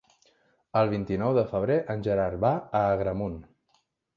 [0.81, 3.41] El vint-i-nou de febrer en Gerard va a Agramunt.